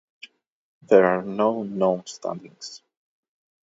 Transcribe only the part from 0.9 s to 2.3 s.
are no known